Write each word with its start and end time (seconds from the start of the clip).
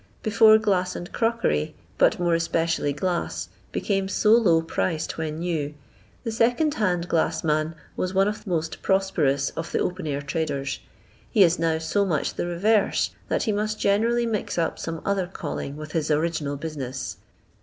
Before 0.23 0.57
glass 0.57 0.95
and 0.95 1.11
crockery, 1.11 1.75
but 1.99 2.19
more 2.19 2.33
especially 2.33 2.91
glass, 2.91 3.49
became 3.71 4.07
so 4.07 4.31
low 4.31 4.63
priced 4.63 5.15
when 5.19 5.37
new, 5.37 5.75
the 6.23 6.31
second 6.31 6.73
hand 6.73 7.07
glass 7.07 7.43
man 7.43 7.75
was 7.95 8.11
one 8.11 8.27
of 8.27 8.43
the 8.43 8.49
most 8.49 8.81
prosperous 8.81 9.51
of 9.51 9.71
the 9.71 9.77
open 9.77 10.07
air 10.07 10.23
traders; 10.23 10.79
he 11.29 11.43
is 11.43 11.59
now 11.59 11.77
so 11.77 12.03
much 12.03 12.33
the 12.33 12.47
reverse 12.47 13.11
that 13.27 13.43
he 13.43 13.51
must 13.51 13.79
generally 13.79 14.25
mix 14.25 14.57
up 14.57 14.79
some 14.79 15.03
other 15.05 15.27
calling 15.27 15.77
with 15.77 15.91
his 15.91 16.09
original 16.09 16.55
business. 16.57 17.17